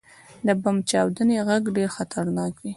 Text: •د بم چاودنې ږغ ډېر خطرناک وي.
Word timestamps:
•د 0.45 0.47
بم 0.61 0.77
چاودنې 0.89 1.37
ږغ 1.47 1.63
ډېر 1.77 1.89
خطرناک 1.97 2.53
وي. 2.63 2.69